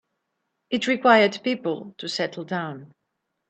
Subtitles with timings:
[0.71, 2.91] It required people to settle down.